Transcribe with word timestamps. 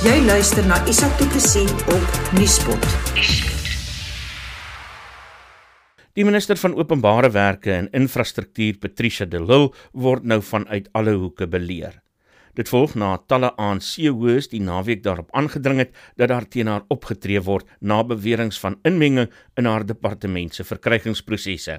Jy 0.00 0.14
luister 0.24 0.64
na 0.64 0.78
Isak 0.88 1.12
Du 1.20 1.26
Plessis 1.28 1.68
op 1.92 2.14
Nieuwspot. 2.32 2.84
Die 6.16 6.24
minister 6.24 6.56
van 6.56 6.72
Openbare 6.72 7.28
Werke 7.34 7.74
en 7.74 7.90
Infrastruktuur, 7.92 8.78
Patricia 8.80 9.26
de 9.28 9.42
Lille, 9.44 9.68
word 9.92 10.24
nou 10.24 10.38
vanuit 10.40 10.88
alle 10.96 11.12
hoeke 11.20 11.44
beleer. 11.52 11.98
Dit 12.56 12.72
volg 12.72 12.94
na 12.96 13.10
talle 13.28 13.50
ANC-hoës 13.60 14.48
die 14.54 14.62
naweek 14.64 15.02
daarop 15.04 15.28
aangedring 15.36 15.84
het 15.84 15.92
dat 16.16 16.32
daar 16.32 16.48
teen 16.48 16.72
haar 16.72 16.88
opgetree 16.88 17.44
word 17.44 17.68
na 17.84 18.00
beweringe 18.00 18.56
van 18.62 18.78
inmenging 18.88 19.28
in 19.60 19.68
haar 19.68 19.84
departement 19.84 20.56
se 20.56 20.64
verkrygingsprosesse. 20.64 21.76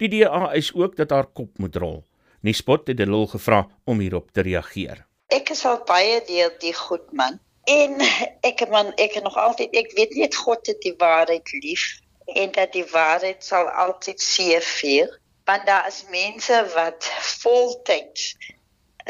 Die 0.00 0.08
DA 0.16 0.46
eis 0.54 0.72
ook 0.72 0.96
dat 0.96 1.12
haar 1.12 1.28
kop 1.28 1.60
moet 1.60 1.76
rol. 1.76 2.00
Nuuspot 2.40 2.88
het 2.88 2.96
de 2.96 3.04
Lille 3.04 3.28
gevra 3.36 3.66
om 3.84 4.00
hierop 4.00 4.32
te 4.32 4.48
reageer. 4.48 5.04
Ek 5.28 5.52
is 5.52 5.66
al 5.68 5.82
baie 5.84 6.24
deel 6.24 6.56
die 6.64 6.72
goed 6.72 7.04
man. 7.12 7.36
En 7.64 8.00
ek 8.40 8.68
man 8.68 8.92
ek 8.96 9.22
nog 9.22 9.36
altyd 9.36 9.74
ek 9.76 9.92
weet 9.98 10.14
net 10.14 10.36
God 10.36 10.66
het 10.66 10.80
die 10.82 10.94
waarheid 10.98 11.52
lief 11.52 12.00
en 12.26 12.52
dat 12.52 12.72
die 12.72 12.86
waarheid 12.92 13.44
sal 13.44 13.68
altyd 13.68 14.22
seëvier. 14.22 15.18
Want 15.44 15.66
daar 15.66 15.86
is 15.86 16.04
mense 16.10 16.56
wat 16.74 17.04
voltyds 17.42 18.36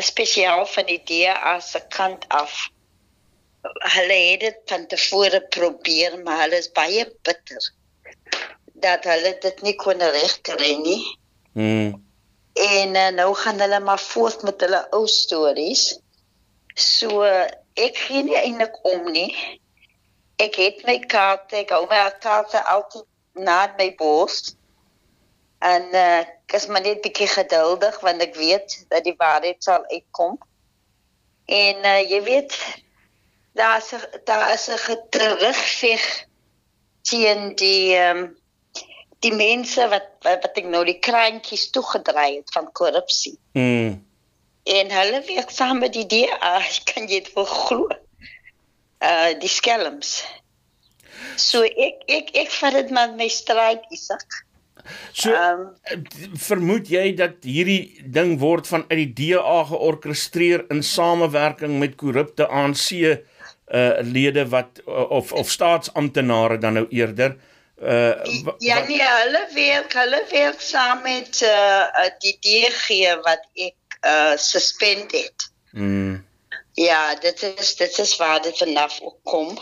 spesiaal 0.00 0.66
van 0.66 0.86
die 0.86 1.02
DA 1.04 1.58
se 1.60 1.80
kant 1.88 2.24
af 2.28 2.70
hulle 3.94 4.16
het 4.30 4.40
dit 4.40 4.60
van 4.72 4.86
tevore 4.86 5.40
probeer 5.52 6.16
maar 6.24 6.40
hulle 6.44 6.56
is 6.62 6.70
baie 6.72 7.04
bitter 7.28 7.66
dat 8.80 9.04
hulle 9.04 9.34
dit 9.42 9.62
nie 9.66 9.74
kon 9.76 10.00
regkry 10.00 10.74
nie. 10.80 11.02
Mm. 11.52 11.90
En 12.60 12.94
uh, 12.96 13.08
nou 13.14 13.34
gaan 13.36 13.60
hulle 13.60 13.80
maar 13.84 14.00
voort 14.00 14.42
met 14.42 14.60
hulle 14.64 14.80
ou 14.96 15.06
stories. 15.08 15.84
So 16.74 17.20
ek 17.86 17.96
gee 18.06 18.22
nie 18.26 18.38
eintlik 18.38 18.76
om 18.86 19.10
nie. 19.12 19.30
Ek 20.40 20.56
het 20.56 20.84
my 20.88 20.98
kaarte, 20.98 21.60
ek 21.62 21.72
hou 21.74 21.84
my 21.90 22.00
kaarte 22.22 22.62
altyd 22.64 23.06
na 23.34 23.66
my 23.78 23.90
bors. 23.98 24.54
En 25.60 25.88
uh, 25.92 26.22
ek 26.24 26.56
is 26.56 26.66
maar 26.72 26.84
net 26.84 27.02
bietjie 27.04 27.28
geduldig 27.28 28.00
want 28.00 28.22
ek 28.24 28.38
weet 28.38 28.78
dat 28.88 29.04
die 29.04 29.16
waarheid 29.18 29.60
sal 29.64 29.84
uitkom. 29.92 30.38
En 31.44 31.84
uh, 31.84 32.00
jy 32.00 32.22
weet 32.24 32.56
daar 33.58 33.76
is 33.82 33.92
daar 34.24 34.52
is 34.52 34.68
'n 34.70 35.00
terugveg 35.10 36.04
teen 37.02 37.54
die 37.54 37.96
um, 37.98 38.36
die 39.18 39.32
mense 39.34 39.88
wat 39.88 40.08
wat 40.24 40.56
ek 40.56 40.64
nou 40.64 40.84
die 40.84 40.98
kraantjies 40.98 41.70
toegedraai 41.70 42.36
het 42.36 42.52
van 42.52 42.72
korrupsie. 42.72 43.36
Mm. 43.52 44.09
En 44.68 44.90
hulle 44.92 45.22
werk 45.26 45.50
saam 45.50 45.78
met 45.78 45.94
die 45.96 46.06
DA, 46.06 46.60
kan 46.92 47.08
jy 47.08 47.22
dit 47.24 47.32
glo? 47.34 47.88
Uh 49.00 49.32
die 49.40 49.48
skelms. 49.48 50.20
So 51.40 51.64
ek 51.64 52.04
ek 52.08 52.30
ek 52.36 52.52
vat 52.60 52.76
dit 52.76 52.92
met 52.92 53.16
my 53.16 53.28
stryd 53.32 53.84
Isak. 53.94 54.42
So 55.12 55.32
um, 55.36 55.66
vermoed 56.40 56.88
jy 56.90 57.10
dat 57.16 57.44
hierdie 57.46 58.02
ding 58.04 58.38
word 58.40 58.68
vanuit 58.68 58.96
die 59.02 59.12
DA 59.32 59.60
georkestreer 59.68 60.66
in 60.72 60.82
samewerking 60.86 61.78
met 61.82 61.98
korrupte 62.00 62.48
ANC 62.48 62.88
uh 63.70 64.02
lede 64.02 64.48
wat 64.50 64.80
of 64.86 65.32
of 65.32 65.50
staatsamptenare 65.50 66.58
dan 66.58 66.74
nou 66.74 66.86
eerder 66.90 67.36
uh 67.78 68.16
ja 68.58 68.80
nee 68.88 69.04
hulle 69.04 69.44
werk 69.54 69.94
hulle 69.94 70.24
werk 70.32 70.64
saam 70.64 71.04
met 71.06 71.38
uh 71.46 72.08
die 72.24 72.34
DG 72.42 73.14
wat 73.22 73.46
ek 73.54 73.76
uh 74.06 74.36
suspend 74.36 75.12
het. 75.12 75.50
Mm. 75.70 76.26
Ja, 76.72 77.14
dit 77.14 77.42
is 77.42 77.76
dit 77.76 77.98
is 77.98 78.16
waar 78.16 78.42
dit 78.42 78.58
vanaf 78.58 79.00
kom. 79.22 79.58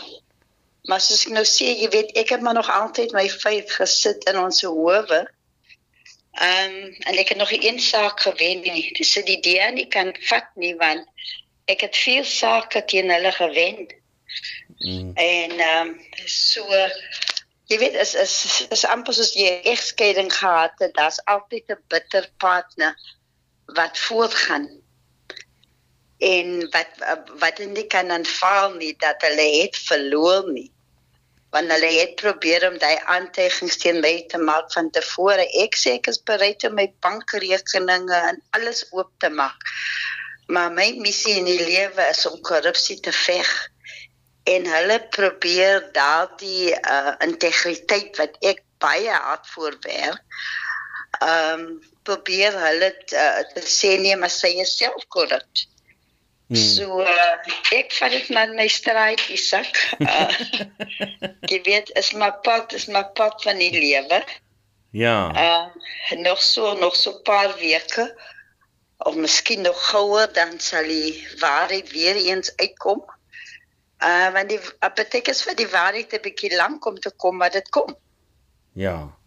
Maar 0.83 1.01
soos 1.01 1.25
ek 1.25 1.33
nou 1.35 1.45
sê, 1.45 1.73
jy 1.81 1.89
weet, 1.93 2.15
ek 2.17 2.31
het 2.33 2.41
maar 2.41 2.55
nog 2.57 2.69
altyd 2.71 3.11
my 3.13 3.27
feit 3.29 3.71
gesit 3.71 4.23
in 4.31 4.39
ons 4.39 4.61
howe. 4.65 5.19
Ehm 6.39 6.75
um, 6.75 6.95
en 7.09 7.17
ek 7.17 7.33
het 7.33 7.37
nog 7.37 7.51
een 7.51 7.79
saak 7.79 8.21
gewen 8.21 8.61
nie. 8.61 8.93
Dis 8.97 9.13
die 9.13 9.37
idee 9.37 9.71
nie 9.75 9.87
kan 9.87 10.13
vat 10.29 10.49
nie 10.55 10.75
want 10.79 11.05
ek 11.69 11.81
het 11.85 11.97
veel 11.97 12.23
sake 12.23 12.83
teen 12.85 13.11
hulle 13.11 13.31
gewen. 13.31 13.87
Mm. 14.77 15.11
En 15.13 15.51
ehm 15.59 15.87
um, 15.87 15.95
so 16.25 16.65
jy 17.69 17.77
weet 17.77 17.99
is 18.01 18.15
is 18.15 18.65
is 18.69 18.85
amper 18.85 19.13
soos 19.13 19.33
jy 19.37 19.59
egskeiding 19.73 20.31
gehad 20.33 20.73
het, 20.81 20.93
daar's 20.97 21.19
altyd 21.25 21.69
'n 21.69 21.83
bitter 21.87 22.29
partner 22.37 22.95
wat 23.77 23.99
voortgaan 23.99 24.67
en 26.19 26.69
wat 26.73 26.99
wat 27.39 27.61
nie 27.63 27.87
kan 27.87 28.11
aanvaar 28.11 28.75
nie 28.75 28.93
dat 28.99 29.21
hulle 29.23 29.47
het 29.61 29.77
verloor 29.77 30.51
nie. 30.51 30.67
Want 31.49 31.71
hulle 31.71 31.89
het 31.95 32.15
probeer 32.19 32.67
om 32.67 32.77
daai 32.77 32.99
aantuigings 33.05 33.79
teen 33.81 34.01
my 34.03 34.13
te 34.29 34.37
maak 34.37 34.69
van 34.73 34.91
tevore. 34.93 35.47
Ek 35.63 35.77
sê 35.79 35.95
ek 35.97 36.11
is 36.11 36.21
bereid 36.21 36.63
om 36.67 36.75
my 36.77 36.89
bankrekeninge 37.01 38.19
en 38.33 38.41
alles 38.57 38.83
oop 38.91 39.09
te 39.17 39.31
maak. 39.33 39.71
Maar 40.47 40.71
my 40.73 40.91
missie 41.01 41.37
in 41.39 41.47
die 41.47 41.61
lewe 41.61 42.05
is 42.09 42.25
om 42.29 42.37
korrupsie 42.45 42.99
te 42.99 43.13
veg. 43.15 43.49
En 44.49 44.65
hulle 44.65 44.99
probeer 45.15 45.87
daardie 45.93 46.73
uh, 46.75 47.13
integriteit 47.25 48.17
wat 48.17 48.37
ek 48.41 48.63
baie 48.79 49.11
hard 49.11 49.47
voorwerk 49.55 50.23
ehm 51.19 51.59
um, 51.59 51.79
probeer 52.09 52.57
hulle 52.65 52.89
uh, 53.13 53.41
te 53.53 53.65
sê 53.65 53.95
nee 54.01 54.17
maar 54.17 54.33
sy 54.33 54.55
is 54.63 54.75
self 54.77 55.05
korrup. 55.13 55.65
Hmm. 56.49 56.57
So 56.57 57.03
uh, 57.05 57.35
ek 57.77 57.93
vat 57.99 58.15
dit 58.15 58.29
met 58.33 58.55
my 58.57 58.65
stryd 58.73 59.21
Isak. 59.29 59.75
Uh, 60.01 60.33
jy 61.51 61.59
weet 61.67 61.91
is 61.99 62.09
my 62.17 62.31
pad 62.45 62.73
is 62.73 62.87
my 62.89 63.03
pad 63.19 63.37
van 63.45 63.61
die 63.61 63.73
lewe. 63.75 64.23
Ja. 64.97 65.29
Uh, 65.37 66.17
nog 66.23 66.41
so 66.41 66.73
nog 66.79 66.97
so 66.97 67.19
paar 67.27 67.53
weke 67.61 68.09
of 69.05 69.15
miskien 69.15 69.61
nog 69.61 69.77
gouer 69.91 70.33
dan 70.33 70.57
sal 70.59 70.89
die 70.89 71.27
waarheid 71.39 71.91
weer 71.91 72.15
eens 72.15 72.49
uitkom. 72.55 73.05
Uh 73.99 74.33
want 74.33 74.49
die 74.49 74.59
beteken 74.79 75.33
is 75.37 75.45
vir 75.45 75.55
die 75.55 75.69
waarheid 75.69 76.17
'n 76.17 76.25
bietjie 76.25 76.55
lank 76.55 76.85
om 76.85 76.97
te 76.99 77.11
kom, 77.11 77.37
maar 77.37 77.51
dit 77.51 77.69
kom. 77.69 77.95
Ja. 78.73 79.18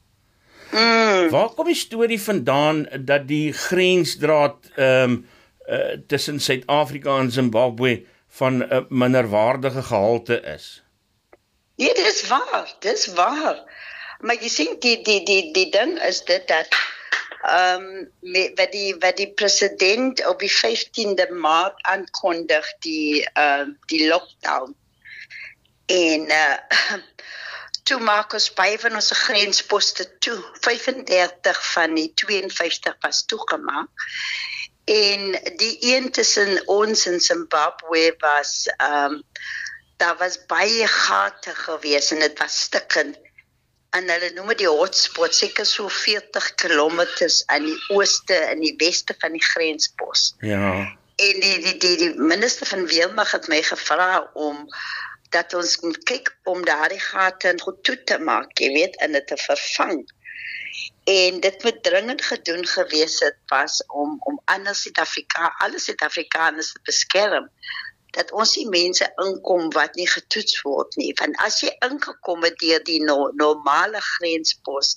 Mm. 0.73 1.29
Waar 1.29 1.51
kom 1.53 1.69
die 1.69 1.77
storie 1.77 2.21
vandaan 2.21 2.87
dat 3.05 3.29
die 3.29 3.53
grensdraad 3.53 4.57
ehm 4.75 5.11
um, 5.11 5.27
uh, 5.69 5.97
tussen 6.07 6.41
Suid-Afrika 6.41 7.19
en 7.19 7.31
Zimbabwe 7.31 8.05
van 8.29 8.57
'n 8.57 8.63
uh, 8.73 8.81
minderwaardige 8.89 9.83
gehalte 9.83 10.41
is? 10.41 10.83
Nee, 11.77 11.95
dis 11.95 12.27
waar, 12.27 12.75
dis 12.79 13.07
waar. 13.07 13.63
Maar 14.21 14.37
jy 14.41 14.49
sien 14.49 14.77
die 14.81 15.03
die 15.03 15.25
die 15.25 15.53
die 15.53 15.71
ding 15.71 15.99
is 16.03 16.25
dit 16.25 16.49
dat 16.49 16.69
ehm 17.43 17.83
um, 17.83 18.11
wat 18.55 18.73
die 18.73 18.95
wat 18.99 19.17
die 19.17 19.33
president 19.33 20.27
op 20.27 20.39
die 20.39 20.53
15de 20.53 21.31
Maart 21.31 21.83
aankondig 21.83 22.75
die 22.79 23.29
ehm 23.33 23.69
uh, 23.69 23.75
die 23.87 24.09
lockdown. 24.09 24.77
En 25.87 26.21
uh 26.31 26.57
toe 27.83 27.99
maak 28.01 28.33
ons 28.37 28.51
by 28.59 28.77
van 28.79 28.95
ons 28.99 29.11
grensposte 29.25 30.07
toe. 30.25 30.39
35 30.61 31.63
van 31.73 31.95
die 31.99 32.13
52 32.15 32.97
was 33.01 33.25
toegemaak. 33.27 34.07
En 34.85 35.31
die 35.61 35.77
een 35.81 36.11
tussen 36.11 36.63
ons 36.67 37.07
en 37.07 37.21
Zimbabwe 37.21 38.15
was 38.19 38.67
ehm 38.77 39.19
um, 39.19 39.23
daar 40.03 40.17
was 40.19 40.41
baie 40.51 40.87
gate 40.87 41.55
gewees 41.55 42.11
en 42.11 42.19
dit 42.19 42.39
was 42.39 42.61
stukkend 42.61 43.19
en 43.93 44.09
hulle 44.09 44.31
noem 44.35 44.53
dit 44.53 44.63
die 44.65 44.71
hotspot 44.71 45.35
seker 45.37 45.67
so 45.69 45.89
40 45.93 46.49
km 46.61 47.03
aan 47.53 47.67
die 47.69 47.79
ooste 47.93 48.39
en 48.49 48.63
die 48.65 48.75
weste 48.81 49.15
van 49.21 49.37
die 49.37 49.45
grenspos. 49.45 50.33
Ja. 50.41 50.73
En 51.21 51.41
die 51.45 51.59
die 51.61 51.77
die, 51.77 51.97
die 52.01 52.13
minister 52.17 52.67
van 52.67 52.87
weermag 52.89 53.35
het 53.37 53.51
my 53.53 53.61
gevra 53.67 54.25
om 54.33 54.65
dat 55.33 55.55
ons 55.55 55.77
moet 55.81 56.03
kyk 56.09 56.33
om 56.53 56.65
daardie 56.65 57.01
gate 57.01 57.55
goed 57.65 57.79
toe 57.87 57.97
te 58.09 58.19
maak, 58.19 58.59
jy 58.61 58.73
weet, 58.75 58.99
en 59.05 59.17
dit 59.17 59.27
te 59.27 59.39
vervang. 59.45 60.03
En 61.13 61.41
dit 61.45 61.65
moet 61.65 61.83
dringend 61.83 62.23
gedoen 62.23 62.67
gewees 62.67 63.19
het 63.21 63.39
was 63.51 63.81
om 63.87 64.19
om 64.31 64.41
ander 64.45 64.75
Suid-Afrika, 64.75 65.55
alle 65.65 65.81
Suid-Afrikaners 65.83 66.73
te 66.73 66.85
beskerm 66.89 67.49
dat 68.13 68.33
ons 68.37 68.53
die 68.59 68.69
mense 68.69 69.07
inkom 69.25 69.71
wat 69.73 69.95
nie 69.97 70.07
getoets 70.07 70.59
word 70.67 70.97
nie. 71.01 71.13
Want 71.21 71.39
as 71.47 71.63
jy 71.65 71.71
ingekom 71.87 72.45
het 72.45 72.59
deur 72.61 72.83
die 72.85 73.01
no 73.05 73.31
normale 73.41 74.01
grenspos, 74.09 74.93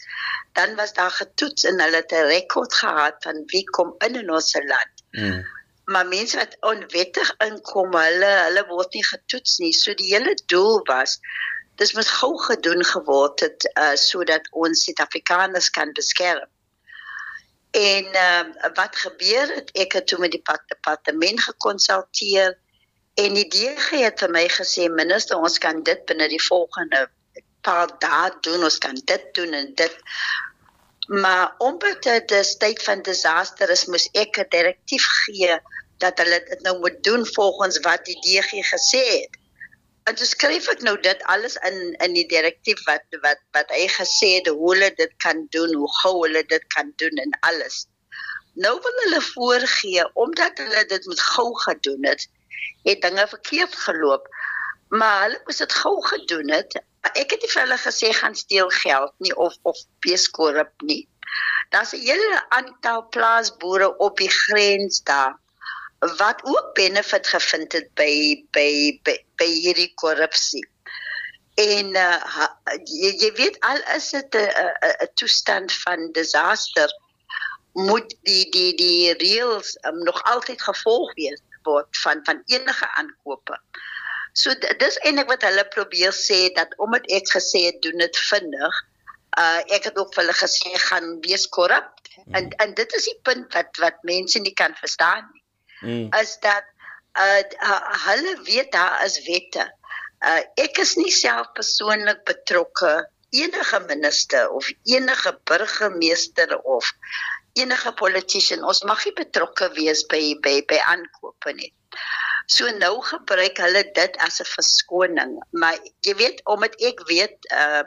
dan 0.59 0.75
was 0.75 0.93
daar 0.93 1.15
getoets 1.15 1.63
en 1.71 1.79
hulle 1.79 2.03
het 2.03 2.11
'n 2.11 2.27
rekord 2.31 2.73
gehad 2.73 3.15
van 3.23 3.43
wie 3.53 3.63
kom 3.77 3.95
in 4.07 4.19
in 4.23 4.31
ons 4.39 4.53
land. 4.53 5.05
Mm 5.11 5.43
maar 5.85 6.07
mense 6.07 6.37
wat 6.37 6.57
onwettig 6.65 7.31
inkom, 7.45 7.93
hulle 7.93 8.31
hulle 8.47 8.65
word 8.69 8.93
nie 8.93 9.05
getoets 9.05 9.59
nie. 9.61 9.73
So 9.73 9.93
die 9.93 10.11
hele 10.13 10.33
doel 10.51 10.81
was 10.89 11.19
dis 11.81 11.93
moet 11.93 12.07
gou 12.07 12.33
gedoen 12.39 12.83
geword 12.87 13.39
het 13.43 13.69
uh, 13.75 13.93
sodat 13.99 14.47
ons 14.51 14.83
Suid-Afrikaners 14.83 15.69
kan 15.69 15.91
beskerm. 15.93 16.47
En 17.75 18.05
uh, 18.15 18.69
wat 18.77 18.95
gebeur 18.95 19.51
het? 19.55 19.73
Ek 19.75 19.97
het 19.99 20.07
toe 20.07 20.19
met 20.23 20.31
die 20.31 20.43
departement 20.43 21.41
gekonsulteer 21.49 22.55
En 23.15 23.35
die 23.37 23.47
DG 23.47 24.01
het 24.03 24.19
vir 24.19 24.31
my 24.35 24.43
gesê 24.51 24.89
minister 24.91 25.39
ons 25.39 25.55
kan 25.63 25.77
dit 25.87 26.01
binne 26.09 26.25
die 26.27 26.41
volgende 26.43 27.05
paar 27.63 27.93
dae 28.03 28.31
doen 28.43 28.65
ons 28.67 28.77
kan 28.83 28.97
dit 29.11 29.29
doen 29.37 29.55
en 29.55 29.69
dit 29.79 29.95
maar 31.23 31.53
omdat 31.63 32.01
dit 32.03 32.33
'n 32.39 32.59
tyd 32.63 32.83
van 32.83 33.05
disaster 33.07 33.71
is 33.75 33.85
moes 33.93 34.09
ek 34.23 34.39
'n 34.43 34.51
direktief 34.57 35.05
gee 35.21 35.55
dat 36.03 36.17
hulle 36.17 36.43
dit 36.49 36.61
nou 36.61 36.79
moet 36.79 37.03
doen 37.03 37.25
volgens 37.25 37.79
wat 37.79 38.05
die 38.05 38.19
DG 38.19 38.61
gesê 38.69 39.03
het. 39.21 39.37
En 40.05 40.15
dus 40.15 40.35
skryf 40.35 40.67
ek 40.69 40.83
nou 40.85 40.93
dit 41.01 41.23
alles 41.33 41.55
in 41.67 41.77
in 42.05 42.13
die 42.13 42.27
direktief 42.29 42.81
wat 42.85 43.05
wat 43.23 43.39
wat 43.57 43.71
hy 43.73 43.87
gesê 43.89 44.27
het 44.37 44.47
hoe 44.53 44.73
hulle 44.73 44.91
dit 44.99 45.13
kan 45.23 45.45
doen, 45.55 45.73
hoe 45.73 45.91
gou 46.01 46.13
hulle 46.21 46.43
dit 46.51 46.65
kan 46.75 46.91
doen 47.01 47.21
en 47.23 47.37
alles. 47.49 47.85
Nou 48.53 48.73
wil 48.81 48.99
hulle 49.03 49.21
voorgee 49.21 50.03
omdat 50.13 50.61
hulle 50.61 50.83
dit 50.91 51.05
moet 51.05 51.21
gou 51.21 51.47
gedoen 51.63 52.05
het, 52.05 52.27
het 52.83 53.01
dinge 53.01 53.27
verkeerd 53.27 53.75
geloop. 53.75 54.27
Maar 54.93 55.23
hulle 55.23 55.41
moes 55.47 55.63
dit 55.63 55.73
gou 55.73 55.95
gedoen 56.05 56.51
het. 56.53 56.77
Ek 57.15 57.33
het 57.33 57.41
nie 57.41 57.49
vir 57.51 57.63
hulle 57.63 57.79
gesê 57.81 58.11
gaan 58.13 58.37
steel 58.37 58.69
geld 58.77 59.13
nie 59.25 59.33
of 59.47 59.57
of 59.63 59.81
wees 60.05 60.27
korrup 60.37 60.85
nie. 60.91 61.07
Daar's 61.73 61.95
'n 61.97 62.05
hele 62.05 62.45
aantal 62.49 63.07
plaasboere 63.09 63.89
op 63.97 64.17
die 64.17 64.29
grens 64.29 65.01
daar 65.03 65.33
wat 65.99 66.39
ook 66.43 66.73
benefit 66.73 67.27
gevind 67.27 67.71
het 67.71 67.93
by 67.93 68.43
by 68.51 68.99
by, 69.03 69.15
by 69.35 69.47
hierdie 69.47 69.91
korrupsie. 69.95 70.67
En 71.55 71.95
uh, 71.95 72.47
jy, 72.83 73.13
jy 73.15 73.31
weet 73.37 73.59
al 73.63 73.79
is 73.95 74.09
dit 74.11 74.35
'n 74.35 75.11
toestand 75.15 75.71
van 75.71 76.11
disaster 76.11 76.91
moet 77.73 78.15
die 78.27 78.49
die 78.51 78.75
die 78.75 79.13
reëls 79.13 79.77
um, 79.87 80.03
nog 80.03 80.23
altyd 80.23 80.61
gevolg 80.61 81.13
wees 81.15 81.41
word 81.63 81.97
van 82.03 82.19
van 82.25 82.43
enige 82.45 82.87
aankope. 82.99 83.59
So 84.33 84.53
dis 84.77 84.99
eintlik 84.99 85.31
wat 85.31 85.47
hulle 85.47 85.63
probeer 85.67 86.11
sê 86.11 86.51
dat 86.53 86.75
omdat 86.77 87.07
ek 87.07 87.31
gesê 87.31 87.65
het 87.71 87.81
doen 87.81 87.97
dit 87.97 88.17
vinnig, 88.17 88.83
uh 89.39 89.61
ek 89.71 89.83
het 89.89 89.97
ook 89.97 90.13
vir 90.13 90.23
hulle 90.23 90.37
gesê 90.43 90.75
gaan 90.89 91.19
wees 91.23 91.47
korrup. 91.47 91.91
Mm. 92.25 92.35
En 92.35 92.49
en 92.49 92.73
dit 92.73 92.93
is 92.93 93.03
die 93.03 93.19
punt 93.23 93.53
wat 93.53 93.71
wat 93.79 94.03
mense 94.03 94.39
nie 94.39 94.53
kan 94.53 94.75
verstaan 94.75 95.31
nie 95.31 95.44
mm. 95.81 96.07
is 96.21 96.37
dat 96.39 96.63
uh 97.15 97.79
hulle 98.07 98.41
weet 98.43 98.71
daar 98.71 99.03
is 99.05 99.19
wette. 99.27 99.65
Uh 100.19 100.41
ek 100.55 100.77
is 100.83 100.95
nie 100.99 101.11
self 101.11 101.51
persoonlik 101.53 102.23
betrokke 102.27 103.09
enige 103.29 103.79
minister 103.87 104.49
of 104.49 104.71
enige 104.83 105.39
burgemeester 105.43 106.57
of 106.59 106.91
enige 107.53 107.91
politician 107.93 108.63
ons 108.63 108.83
mag 108.83 109.05
nie 109.05 109.15
betrokke 109.15 109.71
wees 109.79 110.03
by 110.11 110.35
by 110.43 110.59
by 110.67 110.79
aankope 110.91 111.55
nie. 111.55 111.71
So 112.51 112.69
nou 112.77 112.99
gebruik 113.01 113.57
hulle 113.63 113.83
dit 113.95 114.17
as 114.27 114.41
'n 114.41 114.51
verskoning, 114.51 115.39
maar 115.51 115.79
jy 116.05 116.15
weet 116.15 116.41
omdat 116.45 116.75
ek 116.81 117.07
weet 117.07 117.37
uh 117.51 117.83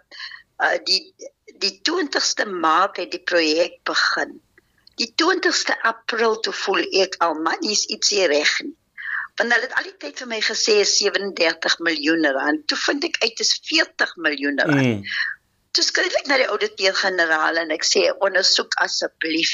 uh 0.64 0.76
die 0.85 1.14
die 1.58 1.81
20ste 1.85 2.46
Maart 2.46 2.96
het 2.96 3.11
die 3.11 3.23
projek 3.23 3.81
begin 3.85 4.40
die 4.98 5.12
20ste 5.22 5.76
April 5.86 6.36
toe 6.42 6.52
voel 6.64 6.84
ek 7.02 7.16
al 7.24 7.38
man 7.46 7.64
is 7.74 7.86
iets 7.86 8.12
hier 8.14 8.30
reg 8.32 8.52
nie. 8.64 8.74
Want 9.38 9.54
hulle 9.54 9.68
het 9.68 9.74
al 9.78 9.86
die 9.86 9.96
tyd 10.02 10.18
vir 10.18 10.30
my 10.32 10.38
gesê 10.42 10.80
37 10.82 11.78
miljoen 11.86 12.26
rand. 12.34 12.64
Toe 12.66 12.78
vind 12.84 13.06
ek 13.06 13.20
uit 13.22 13.42
is 13.44 13.52
40 13.70 14.14
miljoen 14.24 14.58
rand. 14.64 14.86
Mm. 14.98 15.18
Toe 15.76 15.84
skryf 15.86 16.14
ek 16.18 16.30
na 16.30 16.40
die 16.40 16.48
ouditeur-generaal 16.50 17.60
en 17.62 17.74
ek 17.74 17.86
sê 17.86 18.08
ondersoek 18.26 18.74
asseblief. 18.82 19.52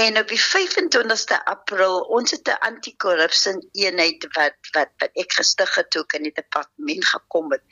En 0.00 0.16
op 0.18 0.32
die 0.32 0.40
25ste 0.40 1.36
April 1.50 2.00
ons 2.16 2.32
het 2.34 2.48
'n 2.48 2.62
anti-korrupsie 2.68 3.52
eenheid 3.84 4.24
wat 4.38 4.56
wat 4.72 4.90
wat 5.02 5.20
ek 5.22 5.36
gestig 5.36 5.74
het 5.76 5.90
toe 5.90 6.04
in 6.16 6.24
die 6.30 6.34
departement 6.40 7.04
gekom 7.12 7.52
het. 7.52 7.62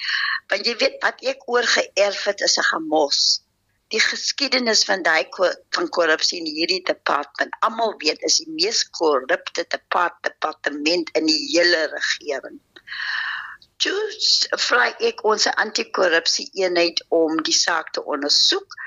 Want 0.52 0.68
jy 0.68 0.76
weet 0.76 1.00
wat 1.02 1.24
ek 1.32 1.48
oorgeerf 1.48 2.22
het 2.28 2.44
is 2.46 2.58
'n 2.58 2.68
gemos 2.68 3.41
die 3.92 4.00
geskiedenis 4.00 4.84
van 4.88 5.02
daai 5.04 5.26
van 5.76 5.88
korrupsie 5.96 6.38
in 6.40 6.48
hierdie 6.48 6.82
departement. 6.88 7.52
Almal 7.66 7.94
weet 8.00 8.22
is 8.28 8.38
die 8.40 8.52
mees 8.56 8.84
korrupte 8.98 9.66
departement 9.68 11.10
in 11.18 11.28
die 11.28 11.40
hele 11.52 11.84
regering. 11.92 12.60
Just 13.82 14.46
vra 14.62 14.86
ek 15.02 15.24
ons 15.28 15.48
anti-korrupsie 15.50 16.48
eenheid 16.62 17.02
om 17.12 17.42
die 17.44 17.56
saak 17.56 17.90
te 17.92 18.04
ondersoek 18.14 18.78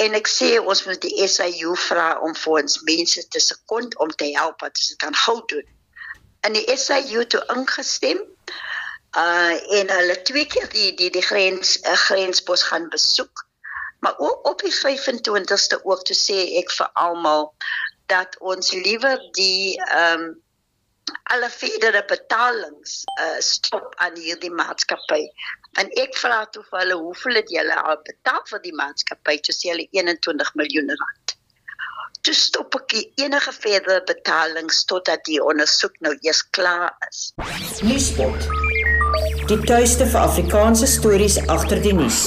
en 0.00 0.16
ek 0.16 0.30
sê 0.32 0.54
ons 0.60 0.84
moet 0.86 1.02
die 1.04 1.28
SAU 1.28 1.74
vra 1.88 2.14
om 2.24 2.32
vir 2.44 2.62
ons 2.62 2.78
mense 2.88 3.26
te 3.34 3.42
sekond 3.44 3.98
om 4.00 4.12
te 4.22 4.30
help 4.38 4.64
wat 4.64 4.80
se 4.80 4.96
kan 5.02 5.16
hou 5.26 5.40
doen. 5.52 5.66
En 6.46 6.56
die 6.56 6.64
SAU 6.78 7.26
toe 7.28 7.42
ingestem 7.56 8.24
uh 9.18 9.76
en 9.76 9.90
hulle 9.90 10.16
twee 10.22 10.46
keer 10.46 10.68
die 10.72 10.94
die 10.96 11.10
die 11.10 11.26
grens 11.26 11.76
uh, 11.82 11.98
grenspos 12.06 12.62
gaan 12.70 12.86
besoek 12.94 13.44
Maar 14.00 14.14
ook 14.18 14.48
op 14.48 14.62
die 14.64 14.74
25ste 14.74 15.82
ook 15.82 16.04
te 16.08 16.16
sê 16.16 16.38
ek 16.60 16.72
vir 16.72 16.90
almal 16.92 17.50
dat 18.10 18.38
ons 18.52 18.72
liewer 18.72 19.18
die 19.38 19.76
ehm 19.88 20.28
um, 20.28 20.30
alle 21.30 21.48
verdere 21.50 22.04
betalings 22.06 23.04
uh, 23.20 23.38
stop 23.38 23.94
aan 23.96 24.16
hierdie 24.18 24.50
maatskappy. 24.50 25.24
En 25.78 25.90
ek 26.02 26.16
vra 26.18 26.44
toe 26.54 26.62
vir 26.70 26.82
hulle 26.82 26.98
hoeveel 27.02 27.40
het 27.40 27.50
julle 27.54 27.76
al 27.82 27.98
betaal 28.06 28.42
vir 28.50 28.62
die 28.66 28.74
maatskappy? 28.78 29.36
Toe 29.46 29.54
sê 29.54 29.72
hulle 29.72 29.86
21 29.96 30.54
miljoen 30.60 30.90
rand. 31.02 31.34
Toe 32.26 32.34
stop 32.36 32.76
ek 32.80 32.96
enige 33.22 33.52
verdere 33.56 34.02
betalings 34.06 34.84
totdat 34.90 35.24
die 35.28 35.40
ondersoek 35.42 35.96
nou 36.04 36.14
eers 36.26 36.42
klaar 36.56 36.92
is. 37.08 37.30
Nuuspot. 37.86 38.50
Die 39.50 39.58
tuiste 39.66 40.06
vir 40.06 40.20
Afrikaanse 40.20 40.90
stories 40.90 41.40
agter 41.48 41.80
die 41.82 41.94
nuus. 41.96 42.26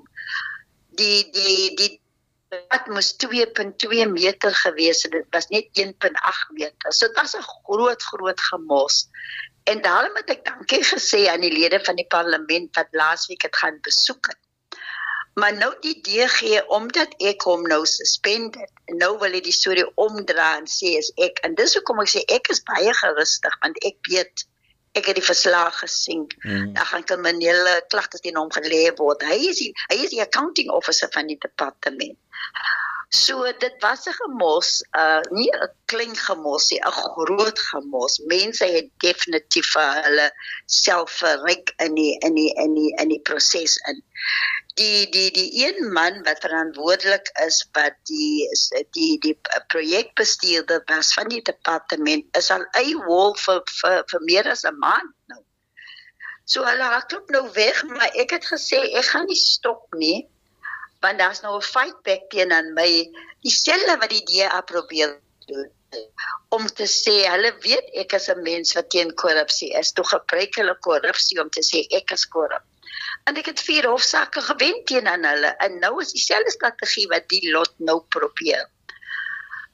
Die 1.03 1.20
die 1.36 1.75
die 1.82 1.91
wat 2.72 2.88
moes 2.88 3.12
2.2 3.25 4.08
meter 4.15 4.55
gewees 4.63 5.03
het. 5.03 5.12
Dit 5.12 5.27
was 5.36 5.51
net 5.51 5.67
1.8 5.84 6.55
meter. 6.55 6.96
So 6.96 7.12
dit 7.12 7.20
was 7.20 7.36
'n 7.36 7.43
groot 7.43 8.03
groot 8.13 8.39
gemos. 8.39 9.10
En 9.63 9.82
daarom 9.82 10.15
het 10.20 10.29
ek 10.29 10.46
dankie 10.46 10.84
gesê 10.84 11.25
aan 11.32 11.43
die 11.43 11.53
lede 11.53 11.79
van 11.84 11.96
die 11.96 12.08
parlement 12.08 12.75
wat 12.75 12.88
laasweek 12.91 13.46
het 13.48 13.55
gaan 13.55 13.77
besoek 13.82 14.32
het. 14.32 14.39
Maar 15.34 15.53
nou 15.58 15.72
die 15.82 15.96
DG 16.01 16.62
omdat 16.67 17.15
ek 17.17 17.41
hom 17.50 17.63
nou 17.67 17.86
suspended, 17.89 18.70
nou 19.01 19.15
wil 19.22 19.34
hy 19.34 19.41
die 19.41 19.55
storie 19.55 19.86
omdra 19.98 20.58
en 20.60 20.67
sê 20.70 20.93
is 21.00 21.10
ek 21.25 21.41
en 21.48 21.55
dis 21.58 21.74
hoekom 21.79 22.03
ek 22.03 22.12
sê 22.12 22.22
ek 22.36 22.51
is 22.53 22.62
baie 22.67 22.93
gerustig 23.00 23.55
want 23.63 23.79
ek 23.89 23.98
weet 24.12 24.46
ek 24.93 25.10
het 25.10 25.17
die 25.17 25.25
verslag 25.25 25.79
gesien. 25.82 26.27
Hmm. 26.43 26.74
Daar 26.74 26.86
gaan 26.86 27.05
kriminele 27.10 27.79
klagtes 27.89 28.22
teen 28.22 28.38
hom 28.38 28.51
gelê 28.53 28.86
word. 29.00 29.25
Hy 29.25 29.39
is 29.50 29.63
die, 29.63 29.72
hy 29.89 29.98
is 30.05 30.13
die 30.13 30.22
accounting 30.22 30.70
officer 30.70 31.10
van 31.15 31.32
die 31.32 31.39
departement. 31.41 32.20
So 33.13 33.43
dit 33.63 33.75
was 33.79 34.08
'n 34.10 34.13
gemos, 34.20 34.70
uh 35.01 35.22
nie 35.38 35.51
'n 35.53 35.70
klein 35.91 36.15
gemos 36.27 36.70
nie, 36.72 36.79
'n 36.82 36.96
groot 37.17 37.60
gemos. 37.60 38.13
Mense 38.32 38.65
het 38.75 38.88
definitief 39.05 39.67
vir 39.74 39.91
hulle 40.05 40.25
self 40.65 41.12
verryk 41.22 41.74
in 41.86 41.93
die 42.00 42.17
in 42.25 42.34
die 42.39 42.50
in 42.63 42.74
die 42.79 42.89
in 43.03 43.13
die 43.13 43.22
proses 43.29 43.77
in. 43.91 44.01
Die 44.82 45.05
die 45.15 45.29
die 45.38 45.51
een 45.62 45.93
man 45.93 46.24
wat 46.24 46.41
verantwoordelik 46.48 47.29
is 47.46 47.62
wat 47.77 47.96
die 48.10 48.50
die 48.98 49.20
die 49.27 49.38
projekbestuurder 49.67 50.82
was 50.89 51.13
van 51.13 51.29
die 51.29 51.46
departement 51.51 52.25
is 52.41 52.50
al 52.50 52.65
ei 52.82 52.98
wol 53.05 53.38
vir 53.46 53.62
vir 53.79 54.03
vir 54.10 54.22
meer 54.32 54.53
as 54.58 54.65
'n 54.65 54.77
maand 54.88 55.13
nou. 55.29 55.43
So 56.46 56.65
hulle 56.65 56.93
hardloop 56.98 57.29
nou 57.29 57.46
weg, 57.62 57.84
maar 57.84 58.10
ek 58.25 58.32
het 58.39 58.53
gesê 58.55 58.82
ek 58.98 59.05
gaan 59.13 59.29
nie 59.29 59.43
stop 59.46 59.86
nie 59.93 60.33
want 61.03 61.19
daar's 61.19 61.43
nou 61.43 61.55
'n 61.57 61.69
fight 61.74 62.00
back 62.07 62.29
teen 62.33 62.51
aan 62.51 62.74
my 62.74 62.91
dieselfde 63.45 63.95
wat 64.01 64.10
die 64.10 64.25
DA 64.31 64.62
probeer 64.62 65.19
doen 65.48 65.72
om 66.57 66.67
te 66.79 66.86
sê 66.89 67.15
hulle 67.27 67.51
weet 67.65 67.89
ek 68.03 68.15
is 68.19 68.29
'n 68.33 68.43
mens 68.50 68.74
wat 68.77 68.89
teen 68.95 69.12
korrupsie 69.24 69.72
is 69.81 69.91
toe 69.98 70.05
gebruik 70.12 70.55
hulle 70.62 70.75
korrupsie 70.88 71.41
om 71.43 71.50
te 71.50 71.63
sê 71.69 71.83
ek 72.00 72.13
is 72.17 72.25
korrup. 72.36 72.65
En 73.27 73.38
ek 73.41 73.50
het 73.51 73.65
vier 73.69 73.88
hofsaake 73.88 74.41
gewen 74.50 74.79
teen 74.89 75.07
aan 75.07 75.25
hulle 75.31 75.51
en 75.65 75.79
nou 75.86 75.93
is 76.01 76.13
dieselfde 76.15 76.55
strategie 76.55 77.07
wat 77.13 77.27
die 77.36 77.51
lot 77.51 77.74
nou 77.77 78.00
probeer. 78.15 78.65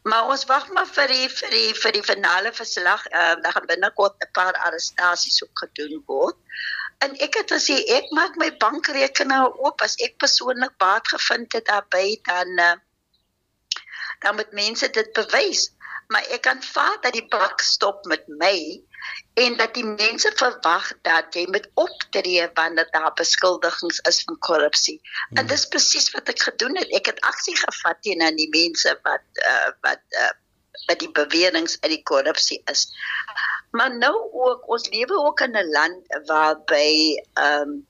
Maar 0.10 0.30
ons 0.34 0.46
wag 0.52 0.70
maar 0.76 0.88
vir 0.98 1.08
die 1.14 1.30
vir 1.40 1.56
die 1.58 1.74
vir 1.84 1.98
die 1.98 2.06
finale 2.12 2.52
verslag 2.62 3.06
uh, 3.12 3.36
daar 3.44 3.56
gaan 3.58 3.72
binnekort 3.74 4.16
'n 4.24 4.32
paar 4.40 4.56
arrestasies 4.68 5.44
ook 5.44 5.66
gedoen 5.66 6.04
word 6.06 6.39
En 7.06 7.16
ek 7.26 7.40
het 7.40 7.52
gesê 7.56 7.80
ek 7.96 8.12
maak 8.18 8.36
my 8.42 8.50
bankrekening 8.62 9.60
oop 9.64 9.82
as 9.86 9.96
ek 10.06 10.18
persoonlik 10.24 10.76
baat 10.84 11.08
gevind 11.08 11.56
het 11.56 11.68
daarbey 11.72 12.20
dan 12.28 12.50
uh, 12.60 12.76
dan 14.20 14.36
moet 14.36 14.52
mense 14.52 14.90
dit 14.90 15.14
bewys. 15.16 15.70
Maar 16.12 16.26
ek 16.36 16.42
kan 16.48 16.64
vaar 16.64 16.98
dat 17.02 17.16
die 17.16 17.28
bank 17.32 17.62
stop 17.64 18.06
met 18.12 18.28
my 18.42 18.58
en 19.40 19.56
dat 19.58 19.74
die 19.78 19.86
mense 19.86 20.32
verwag 20.36 20.90
dat 21.08 21.36
jy 21.38 21.46
met 21.54 21.70
optree 21.80 22.50
wanneer 22.58 22.90
daar 22.92 23.14
beskuldigings 23.16 24.02
is 24.12 24.20
van 24.28 24.40
korrupsie. 24.48 24.98
Hmm. 25.30 25.38
En 25.38 25.48
dis 25.48 25.68
presies 25.72 26.12
wat 26.16 26.32
ek 26.34 26.44
gedoen 26.50 26.76
het. 26.82 26.92
Ek 27.00 27.14
het 27.14 27.24
aksie 27.32 27.56
gevat 27.56 28.02
teen 28.04 28.26
aan 28.26 28.40
die 28.42 28.50
mense 28.52 28.96
wat 29.08 29.44
uh, 29.46 29.72
wat 29.88 30.04
uh, 30.20 30.34
wat 30.88 31.00
die 31.00 31.12
beweringe 31.12 31.78
uit 31.80 31.92
die 31.92 32.04
korrupsie 32.04 32.62
is. 32.72 32.88
Maar 33.72 33.98
nou 33.98 34.16
ook 34.32 34.68
ons 34.68 34.90
lewe 34.90 35.18
ook 35.26 35.40
in 35.46 35.58
'n 35.58 35.70
land 35.72 36.20
waarby 36.26 37.22
ehm 37.34 37.62
um, 37.62 37.88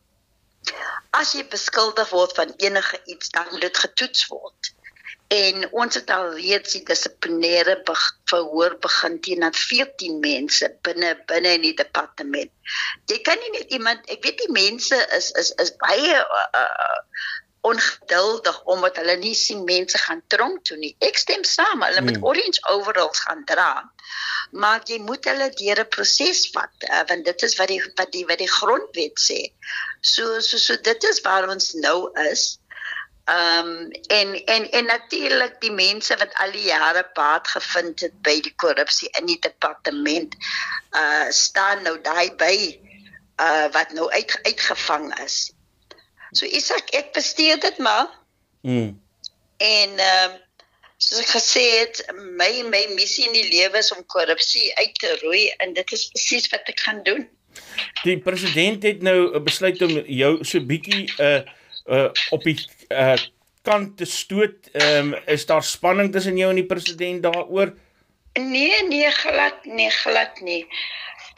as 1.09 1.31
jy 1.33 1.45
beskuldig 1.47 2.09
word 2.09 2.35
van 2.35 2.53
enige 2.57 2.99
iets 3.05 3.29
dan 3.29 3.47
moet 3.51 3.61
dit 3.61 3.77
getoets 3.77 4.27
word. 4.27 4.73
En 5.29 5.71
ons 5.71 5.95
het 5.95 6.09
al 6.09 6.31
reeds 6.33 6.73
die 6.73 6.83
dissiplinêre 6.83 7.75
verhoor 8.31 8.75
begin 8.81 9.19
teen 9.21 9.45
14 9.53 10.19
mense 10.19 10.69
binne 10.81 11.11
binne 11.29 11.51
in 11.53 11.61
die 11.67 11.75
departement. 11.77 12.51
Jy 13.05 13.19
kan 13.27 13.37
nie 13.37 13.51
net 13.59 13.75
iemand, 13.77 14.09
ek 14.09 14.25
weet 14.25 14.41
die 14.41 14.51
mense 14.51 14.97
is 15.17 15.29
is 15.31 15.51
is 15.61 15.75
baie 15.77 16.17
uh, 16.17 16.97
ongeduldig 17.61 18.61
omdat 18.63 18.95
hulle 19.01 19.15
nie 19.19 19.35
sien 19.35 19.63
mense 19.67 19.97
gaan 19.97 20.21
tronk 20.27 20.63
toe 20.63 20.77
nie. 20.77 20.93
Ek 21.03 21.17
stem 21.17 21.43
saam, 21.43 21.83
hulle 21.83 22.01
moet 22.01 22.19
hmm. 22.19 22.29
orange 22.31 22.61
overalls 22.71 23.19
gaan 23.25 23.43
dra. 23.45 23.71
Maar 24.51 24.85
jy 24.87 24.99
moet 25.03 25.25
hulle 25.27 25.49
deur 25.59 25.83
'n 25.83 25.91
proses 25.95 26.47
vat, 26.55 26.87
uh, 26.87 27.03
want 27.11 27.25
dit 27.25 27.43
is 27.47 27.57
wat 27.59 27.67
die 27.67 27.81
wat 27.83 28.11
die 28.15 28.25
wat 28.31 28.39
die 28.39 28.51
grondwet 28.51 29.19
sê. 29.19 29.41
So 30.01 30.39
so 30.39 30.57
so 30.57 30.79
dit 30.89 31.03
is 31.11 31.21
waar 31.27 31.49
ons 31.49 31.73
nou 31.73 31.99
is. 32.29 32.57
Ehm 33.29 33.67
um, 33.67 33.91
en 34.07 34.45
en 34.45 34.71
en 34.71 34.85
natuurlik 34.85 35.59
die 35.61 35.71
mense 35.71 36.15
wat 36.17 36.33
al 36.33 36.51
die 36.51 36.65
jare 36.71 37.03
baat 37.13 37.47
gevind 37.47 37.99
het 37.99 38.15
by 38.25 38.39
die 38.41 38.55
korrupsie 38.55 39.09
in 39.19 39.27
die 39.29 39.39
departement 39.39 40.35
uh 40.95 41.27
staan 41.29 41.83
nou 41.83 41.99
daai 42.01 42.31
by 42.39 42.55
uh 43.43 43.67
wat 43.75 43.93
nou 43.93 44.09
uit 44.09 44.39
uitgevang 44.43 45.11
is. 45.25 45.51
So 46.31 46.45
Isak, 46.45 46.93
ek 46.93 47.13
bestuur 47.13 47.59
dit 47.59 47.77
maar. 47.77 48.07
Mm. 48.61 48.93
En 49.57 49.97
ehm 49.97 50.37
uh, 50.37 50.37
soos 50.99 51.21
ek 51.23 51.31
gesê 51.31 51.63
het, 51.79 52.01
my 52.37 52.49
my 52.67 52.81
missie 52.95 53.25
in 53.27 53.35
die 53.35 53.47
lewe 53.47 53.79
is 53.79 53.91
om 53.95 54.03
korrupsie 54.11 54.67
uit 54.81 54.95
te 54.99 55.13
roei 55.23 55.45
en 55.63 55.73
dit 55.73 55.93
is 55.95 56.09
presies 56.11 56.49
wat 56.51 56.67
ek 56.71 56.83
gaan 56.85 56.99
doen. 57.07 57.23
Die 58.03 58.19
president 58.19 58.83
het 58.83 59.01
nou 59.01 59.39
besluit 59.43 59.81
om 59.81 59.95
jou 60.05 60.33
so 60.43 60.59
bietjie 60.59 61.07
uh 61.23 61.41
uh 61.87 62.07
op 62.35 62.43
die 62.43 62.57
uh 62.91 63.15
kant 63.67 63.97
te 63.97 64.05
stoot. 64.05 64.71
Ehm 64.71 65.13
um, 65.13 65.21
is 65.25 65.45
daar 65.45 65.63
spanning 65.63 66.11
tussen 66.11 66.37
jou 66.37 66.49
en 66.49 66.59
die 66.59 66.67
president 66.67 67.23
daaroor? 67.23 67.73
Nee, 68.39 68.83
nee, 68.87 69.11
glad 69.11 69.65
nie, 69.65 69.89
glad 69.89 70.39
nie. 70.41 70.65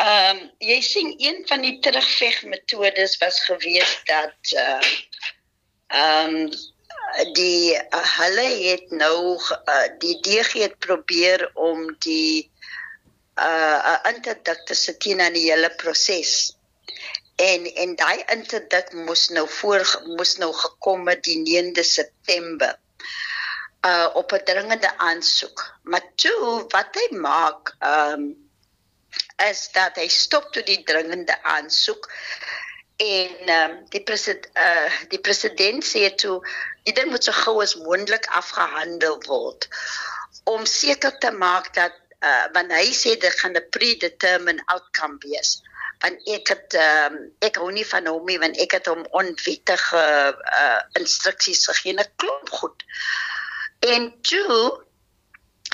Ehm 0.02 0.38
um, 0.38 0.40
jy 0.58 0.80
sien 0.82 1.14
een 1.22 1.44
van 1.46 1.62
die 1.62 1.76
terugvegmetodes 1.86 3.18
was 3.22 3.44
gewees 3.46 3.92
dat 4.10 4.54
uh 4.58 4.80
ehm 5.88 6.36
um, 6.36 7.34
die 7.38 7.76
uh, 7.76 8.02
hulle 8.18 8.48
het 8.64 8.90
nou 8.90 9.36
uh, 9.36 9.84
die 10.02 10.16
DG 10.26 10.64
het 10.64 10.80
probeer 10.80 11.52
om 11.54 11.86
die 12.08 12.50
uh 13.36 13.98
interdikt 14.10 14.66
te 14.68 14.74
sit 14.74 15.06
in 15.06 15.22
die 15.38 15.52
hele 15.52 15.70
proses. 15.70 16.58
En 17.36 17.70
en 17.86 17.96
daai 17.96 18.24
interdikt 18.34 18.94
moes 18.94 19.30
nou 19.30 19.48
voor 19.50 19.86
moes 20.18 20.38
nou 20.38 20.54
gekom 20.54 21.08
het 21.14 21.24
die 21.24 21.42
9de 21.46 21.86
September 21.86 22.80
uh 23.86 24.10
op 24.14 24.32
'n 24.34 24.46
dringende 24.46 24.98
aansoek. 24.98 25.76
Maar 25.84 26.06
toe 26.16 26.66
wat 26.68 26.90
hy 26.96 27.18
maak 27.18 27.76
ehm 27.80 28.14
um, 28.14 28.41
is 29.50 29.70
dat 29.76 29.96
hy 29.96 30.08
stop 30.08 30.52
toe 30.54 30.64
die 30.64 30.84
dringende 30.84 31.38
aansoek 31.44 32.10
en 33.02 33.50
um, 33.50 33.78
die 33.90 34.04
president 34.06 34.46
uh, 34.54 34.92
die 35.10 35.20
president 35.20 35.86
sê 35.86 36.10
toe 36.24 36.38
ding 36.84 37.10
moet 37.10 37.26
so 37.26 37.34
gou 37.34 37.58
as 37.64 37.76
moontlik 37.82 38.28
afgehandel 38.38 39.18
word 39.26 39.68
om 40.44 40.66
seker 40.66 41.18
te 41.18 41.32
maak 41.32 41.74
dat 41.74 41.98
uh, 42.22 42.48
want 42.56 42.74
hy 42.74 42.88
sê 42.96 43.16
dit 43.20 43.40
gaan 43.42 43.58
'n 43.58 43.70
predetermined 43.70 44.62
outcome 44.74 45.18
wees. 45.26 45.62
Want 46.02 46.18
ek 46.36 46.48
het 46.54 46.78
um, 46.82 47.18
ek 47.46 47.58
hou 47.62 47.72
nie 47.72 47.86
van 47.86 48.08
hom 48.10 48.26
nie 48.26 48.40
want 48.42 48.58
ek 48.58 48.78
het 48.78 48.90
hom 48.90 49.04
onwettige 49.18 50.06
uh, 50.62 50.82
instruksies 51.00 51.66
gegee 51.70 51.94
'n 51.94 52.10
klomp 52.16 52.50
goed. 52.50 52.86
En 53.80 54.14
toe 54.22 54.86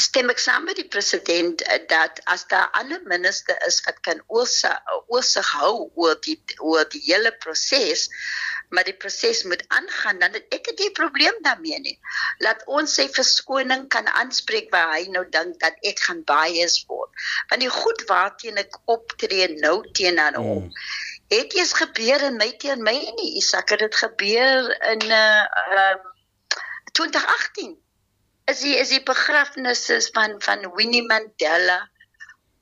stem 0.01 0.30
ek 0.30 0.42
saam 0.42 0.68
met 0.70 0.77
die 0.80 0.88
president 0.94 1.63
uh, 1.68 1.80
dat 1.89 2.22
as 2.25 2.46
daar 2.51 2.70
ander 2.77 3.01
minister 3.10 3.58
is 3.68 3.80
wat 3.86 4.00
kan 4.06 4.22
oorsig 4.27 5.54
hou 5.60 5.89
oor 5.96 6.20
die 6.25 6.38
oor 6.60 6.86
die 6.94 7.01
hele 7.08 7.34
proses 7.44 8.08
maar 8.70 8.84
die 8.84 8.96
proses 8.96 9.44
moet 9.44 9.63
aangaan 9.68 10.20
dan 10.20 10.34
het 10.36 10.46
ek 10.54 10.66
het 10.66 10.80
nie 10.80 10.92
probleem 10.92 11.36
daarmee 11.42 11.80
nie. 11.80 11.96
Laat 12.44 12.66
ons 12.66 12.98
sy 13.00 13.08
verskoning 13.16 13.88
kan 13.94 14.08
aanspreek 14.08 14.68
waar 14.75 14.92
hy 14.96 15.08
nou 15.13 15.24
dink 15.32 15.60
dat 15.63 15.77
ek 15.88 16.04
gaan 16.04 16.24
bias 16.27 16.82
word. 16.92 17.25
Want 17.50 17.63
die 17.63 17.72
goed 17.72 18.04
waarteen 18.12 18.60
ek 18.60 18.75
optree 18.92 19.48
nou 19.62 19.80
teen 20.00 20.20
aan 20.20 20.36
hom 20.36 20.68
mm. 20.68 20.84
het 21.32 21.56
eers 21.56 21.74
gebeur 21.80 22.27
in 22.27 22.39
my 22.42 22.51
teen 22.60 22.84
my 22.84 22.98
nie. 23.22 23.34
Isak 23.39 23.72
het 23.75 23.86
dit 23.86 24.00
gebeur 24.04 24.72
in 24.92 25.08
uh, 25.08 25.48
uh 25.80 25.96
2018 26.98 27.75
is 28.51 28.63
die 28.63 28.75
is 28.80 28.92
die 28.96 29.04
begrafnisse 29.04 30.00
van 30.16 30.38
van 30.44 30.68
Winnie 30.75 31.06
Mandela. 31.08 31.80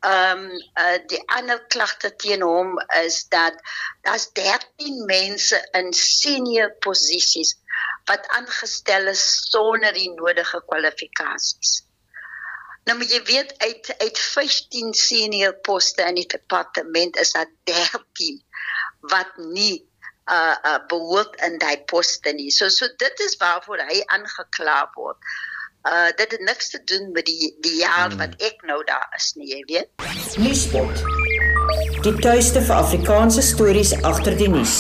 Ehm 0.06 0.42
um, 0.46 0.50
uh, 0.82 0.98
die 1.10 1.22
ander 1.38 1.62
klagte 1.74 2.12
teen 2.22 2.42
hom 2.46 2.76
is 3.02 3.24
dat 3.34 3.58
daar's 4.06 4.28
13 4.38 5.06
mense 5.06 5.62
in 5.80 5.94
senior 5.94 6.74
posisies 6.86 7.56
wat 8.10 8.28
aangestel 8.38 9.10
is 9.14 9.24
sonder 9.50 9.94
die 9.94 10.12
nodige 10.14 10.62
kwalifikasies. 10.70 11.82
Nou 12.86 12.98
moet 13.00 13.14
jy 13.14 13.22
weet 13.30 13.56
uit 13.58 13.94
uit 13.98 14.20
15 14.20 14.94
senior 14.94 15.56
poste 15.66 16.06
in 16.06 16.22
die 16.22 16.30
departement 16.38 17.18
is 17.18 17.34
daar 17.38 17.50
13 17.70 18.42
wat 19.14 19.38
nie 19.38 19.86
uh 20.30 20.58
uh 20.66 20.78
behoort 20.90 21.42
in 21.46 21.58
daai 21.62 21.82
poste 21.90 22.34
nie. 22.34 22.52
So 22.52 22.70
so 22.70 22.90
dit 23.02 23.26
is 23.26 23.38
waarvoor 23.42 23.86
hy 23.90 24.02
aangekla 24.18 24.80
word 24.98 25.36
uh 25.86 26.10
dit 26.18 26.32
het 26.32 26.42
niks 26.42 26.70
te 26.70 26.82
doen 26.86 27.12
met 27.14 27.26
die 27.26 27.56
die 27.62 27.78
jaar 27.82 28.10
hmm. 28.10 28.18
wat 28.18 28.34
ek 28.42 28.64
nou 28.66 28.82
daar 28.84 29.10
is 29.16 29.34
nie, 29.38 29.48
jy 29.54 29.62
weet. 29.70 29.90
Nuuspot. 30.42 31.04
Die 32.06 32.14
tuiste 32.22 32.62
vir 32.62 32.76
Afrikaanse 32.76 33.42
stories 33.42 33.94
agter 34.02 34.38
die 34.38 34.50
nuus. 34.50 34.80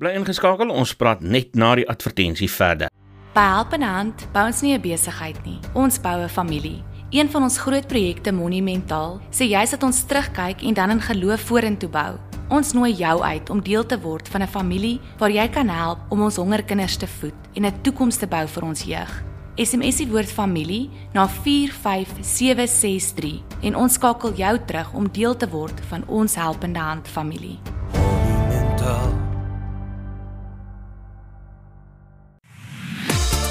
Bly 0.00 0.14
ingeskakel, 0.16 0.70
ons 0.72 0.94
praat 0.96 1.20
net 1.20 1.54
na 1.54 1.74
die 1.76 1.86
advertensie 1.90 2.48
verder. 2.50 2.88
By 3.34 3.46
Helpende 3.54 3.86
Hand 3.86 4.26
bou 4.34 4.46
ons 4.46 4.62
nie 4.62 4.74
'n 4.74 4.80
besigheid 4.80 5.38
nie. 5.44 5.60
Ons 5.74 6.00
bou 6.00 6.22
'n 6.22 6.28
familie. 6.28 6.82
Een 7.10 7.30
van 7.30 7.42
ons 7.42 7.58
groot 7.58 7.86
projekte 7.86 8.32
Monumentaal 8.32 9.20
sê 9.30 9.46
jy 9.50 9.70
dat 9.70 9.82
ons 9.82 10.04
terugkyk 10.06 10.62
en 10.62 10.74
dan 10.74 10.90
in 10.90 11.00
geloof 11.00 11.40
vorentoe 11.40 11.88
bou. 11.88 12.29
Ons 12.50 12.72
nooi 12.74 12.90
jou 12.98 13.12
uit 13.22 13.50
om 13.54 13.60
deel 13.62 13.84
te 13.86 13.94
word 14.02 14.26
van 14.28 14.42
'n 14.42 14.48
familie 14.48 15.00
waar 15.18 15.30
jy 15.30 15.48
kan 15.48 15.68
help 15.68 15.98
om 16.08 16.22
ons 16.22 16.36
hongerkinders 16.36 16.96
te 16.96 17.06
voed 17.06 17.34
en 17.54 17.64
'n 17.64 17.80
toekoms 17.82 18.16
te 18.16 18.26
bou 18.26 18.46
vir 18.46 18.64
ons 18.64 18.82
jeug. 18.82 19.22
SMS 19.56 19.96
die 19.96 20.08
woord 20.08 20.32
familie 20.32 20.90
na 21.12 21.28
45763 21.28 23.42
en 23.62 23.76
ons 23.76 23.92
skakel 23.92 24.34
jou 24.34 24.58
terug 24.66 24.92
om 24.92 25.08
deel 25.12 25.36
te 25.36 25.48
word 25.48 25.80
van 25.88 26.04
ons 26.08 26.34
helpende 26.34 26.78
hand 26.78 27.08
familie. 27.08 27.58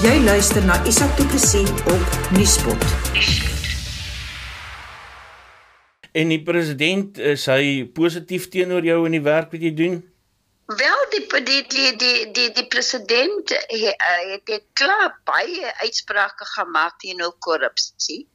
Jy 0.01 0.23
luister 0.23 0.65
na 0.65 0.85
Isak 0.85 1.17
Du 1.17 1.25
Plessis 1.25 1.69
op 1.69 2.31
Nuuspot. 2.31 3.58
En 6.11 6.31
die 6.33 6.41
president 6.43 7.17
is 7.17 7.45
hy 7.51 7.85
positief 7.93 8.47
teenoor 8.49 8.85
jou 8.85 9.03
in 9.05 9.17
die 9.17 9.25
werk 9.25 9.51
wat 9.53 9.61
jy 9.61 9.73
doen? 9.77 9.99
Wel 10.69 11.05
die 11.13 11.25
die 11.45 11.61
die 11.69 11.91
die 11.97 12.31
die, 12.33 12.49
die 12.53 12.67
president 12.69 13.53
he, 13.53 13.93
uh, 13.93 14.17
het 14.33 14.49
het 14.53 14.65
klaar 14.73 15.15
baie 15.29 15.71
uitsprake 15.83 16.45
gemaak 16.55 16.99
teenoor 17.01 17.33
korrupsie. 17.45 18.27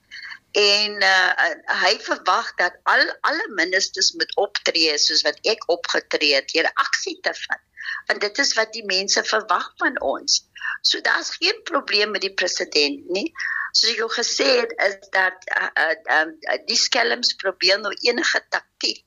En 0.55 1.03
uh, 1.03 1.51
hy 1.83 1.95
verwag 2.03 2.53
dat 2.59 2.79
al 2.91 3.03
alle 3.27 3.47
ministers 3.59 4.13
moet 4.15 4.31
optree 4.39 4.95
soos 5.03 5.25
wat 5.27 5.39
ek 5.51 5.67
opgetree 5.67 6.35
het, 6.35 6.51
hier 6.55 6.71
aksie 6.75 7.19
te 7.27 7.35
vat. 7.35 7.63
Want 8.07 8.21
dit 8.23 8.39
is 8.39 8.55
wat 8.59 8.71
die 8.75 8.85
mense 8.87 9.23
verwag 9.27 9.67
van 9.83 9.99
ons. 10.03 10.45
So 10.87 11.01
daar's 11.03 11.35
geen 11.41 11.59
probleem 11.67 12.15
met 12.15 12.23
die 12.23 12.35
president 12.35 13.11
nie. 13.11 13.33
Soos 13.75 13.91
ek 13.91 13.99
jou 13.99 14.11
gesê 14.15 14.45
het 14.61 14.73
is 14.87 14.95
dat 15.15 15.49
uh, 15.51 15.71
uh, 15.85 15.95
uh, 16.17 16.59
die 16.69 16.79
skelms 16.79 17.35
probeer 17.43 17.81
nou 17.83 17.91
enige 18.07 18.41
taktiek 18.55 19.03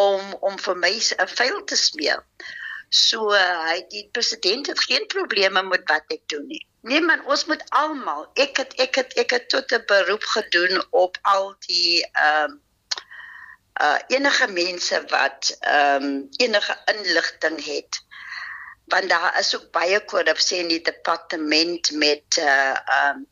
om 0.00 0.32
om 0.48 0.56
vir 0.64 0.78
my 0.84 0.94
'n 0.96 1.28
vuil 1.34 1.60
te 1.64 1.76
smeer. 1.76 2.24
So 2.88 3.28
uh, 3.36 3.66
hy 3.68 3.84
die 3.92 4.08
president 4.12 4.72
het 4.72 4.80
geen 4.88 5.06
probleme 5.06 5.62
met 5.62 5.84
wat 5.92 6.16
ek 6.16 6.24
doen 6.32 6.46
nie. 6.46 6.64
Nee 6.82 7.00
man, 7.04 7.20
ons 7.28 7.44
moet 7.44 7.62
almal, 7.82 8.24
ek 8.34 8.56
het 8.62 8.72
ek 8.80 8.94
het 9.02 9.12
ek 9.20 9.36
het 9.36 9.48
tot 9.52 9.72
'n 9.72 9.84
beroep 9.86 10.24
gedoen 10.24 10.80
op 10.90 11.18
al 11.22 11.54
die 11.68 12.00
ehm 12.12 12.56
um, 12.56 12.60
uh 13.80 13.98
enige 14.08 14.46
mense 14.48 15.04
wat 15.12 15.56
ehm 15.60 16.04
um, 16.04 16.28
enige 16.36 16.74
inligting 16.94 17.64
het 17.64 18.00
want 18.90 19.08
daar 19.08 19.38
is 19.38 19.54
ook 19.56 19.70
baie 19.70 20.04
korrupsie 20.04 20.58
in 20.58 20.68
die 20.68 20.82
departement 20.82 21.90
met 21.92 22.36
uh 22.38 22.76
um 22.96 23.26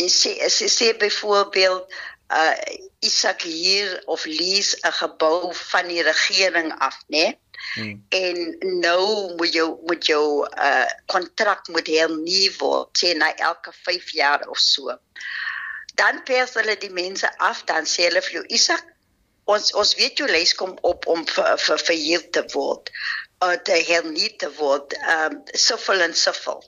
jy 0.00 0.08
sê 0.10 0.34
as 0.46 0.58
jy 0.62 0.70
sê 0.78 0.90
byvoorbeeld 0.98 1.86
uh 2.34 2.56
Isak 3.04 3.42
hier 3.44 4.02
of 4.08 4.24
lease 4.24 4.76
'n 4.80 4.92
gebou 4.92 5.52
van 5.70 5.88
die 5.92 6.02
regering 6.02 6.72
af, 6.78 6.96
né? 7.06 7.18
Nee? 7.18 7.38
Hmm. 7.74 8.06
En 8.08 8.56
nou 8.80 9.34
moet 9.36 9.52
jou 9.52 9.78
moet 9.86 10.06
jou 10.06 10.48
uh 10.48 10.88
kontrak 11.06 11.68
moet 11.68 11.86
hernie 11.86 12.50
word, 12.58 12.88
sê 12.98 13.14
na 13.16 13.34
elke 13.34 13.72
5 13.72 14.10
jaar 14.10 14.48
of 14.48 14.58
so. 14.58 14.98
Dan 15.94 16.22
pers 16.24 16.54
hulle 16.54 16.76
die 16.78 16.90
mense 16.90 17.28
af, 17.38 17.64
dan 17.64 17.84
sê 17.86 18.08
hulle 18.08 18.22
vir 18.22 18.40
jou 18.40 18.44
Isak, 18.48 18.84
ons 19.44 19.72
ons 19.76 19.94
weet 19.98 20.18
jou 20.18 20.28
lys 20.28 20.54
kom 20.58 20.74
op 20.82 21.06
om 21.10 21.24
vir 21.28 21.56
vir 21.66 21.82
verhuur 21.88 22.24
te 22.36 22.42
word 22.54 22.90
uh, 23.44 23.56
te 23.68 23.76
hernie 23.88 24.30
te 24.40 24.50
word 24.58 24.96
um 25.16 25.40
soveel 25.66 26.06
en 26.08 26.16
soveel 26.16 26.62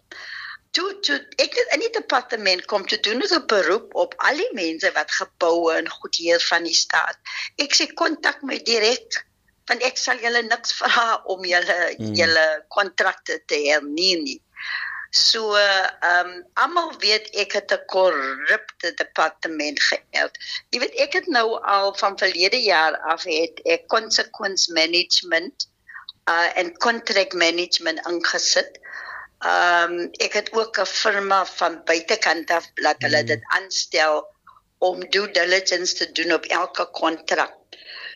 toe 0.77 0.89
toe 1.09 1.19
ek 1.43 1.59
het 1.59 1.77
in 1.77 1.85
die 1.85 1.93
departement 1.99 2.65
kom 2.73 2.87
te 2.87 3.01
doen 3.09 3.23
'n 3.23 3.47
beroep 3.53 3.95
op 4.05 4.15
al 4.31 4.43
die 4.43 4.53
mense 4.61 4.93
wat 4.99 5.17
geboue 5.21 5.77
en 5.77 5.89
goedheur 5.99 6.43
van 6.51 6.69
die 6.69 6.79
staat 6.85 7.19
ek 7.67 7.79
sê 7.79 7.89
kontak 8.03 8.43
my 8.43 8.59
direk 8.73 9.23
want 9.69 9.83
ek 9.83 9.97
sal 9.99 10.19
julle 10.25 10.43
niks 10.49 10.77
vra 10.81 11.07
om 11.35 11.45
julle 11.45 11.79
hmm. 11.99 12.15
julle 12.21 12.47
kontrakte 12.79 13.41
te 13.47 13.63
hernie 13.69 14.17
nie 14.27 14.41
So 15.17 15.55
ehm 15.57 16.29
um, 16.29 16.33
almal 16.63 16.91
weet 17.01 17.31
ek 17.43 17.53
het 17.57 17.73
'n 17.73 17.85
korrupte 17.87 18.89
departement 18.95 19.79
gehad. 19.83 20.33
Jy 20.71 20.79
weet 20.81 20.99
ek 21.05 21.13
het 21.13 21.27
nou 21.27 21.61
al 21.63 21.95
van 21.95 22.19
verlede 22.19 22.61
jaar 22.63 22.99
af 23.13 23.23
het 23.23 23.61
ek 23.65 23.87
consequence 23.87 24.73
management 24.73 25.69
uh 26.29 26.59
en 26.59 26.77
contract 26.77 27.33
management 27.33 28.07
ingesit. 28.07 28.79
Ehm 29.45 29.93
um, 29.93 30.09
ek 30.25 30.33
het 30.33 30.53
ook 30.53 30.79
'n 30.81 30.87
firma 30.87 31.45
van 31.45 31.81
buitekant 31.85 32.51
af 32.51 32.71
laat 32.75 33.03
hulle 33.03 33.21
mm. 33.21 33.27
dit 33.27 33.43
aanstel 33.45 34.25
om 34.79 35.01
due 35.11 35.31
diligence 35.31 35.95
te 35.95 36.13
doen 36.13 36.33
op 36.33 36.45
elke 36.45 36.89
kontrak. 36.91 37.53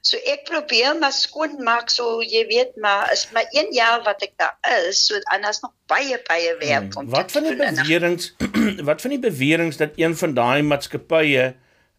So 0.00 0.16
ek 0.16 0.46
probeer 0.48 0.96
maar 0.96 1.12
skoon 1.12 1.58
maak 1.60 1.90
so 1.92 2.22
jy 2.24 2.46
weet 2.48 2.76
maar 2.80 3.12
is 3.12 3.26
maar 3.36 3.44
1 3.52 3.72
jaar 3.76 4.00
wat 4.04 4.22
ek 4.24 4.32
daar 4.40 4.56
is 4.88 5.02
so 5.06 5.18
anders 5.28 5.60
nog 5.60 5.74
baie 5.92 6.16
baie 6.24 6.56
werk 6.56 6.96
om 6.96 7.10
Wat 7.18 7.32
van 7.32 7.44
die 7.44 7.56
beweringe 7.56 8.84
wat 8.88 9.00
van 9.00 9.10
die 9.10 9.20
beweringe 9.20 9.76
dat 9.76 10.00
een 10.00 10.16
van 10.16 10.34
daai 10.34 10.62
maatskappye 10.62 11.52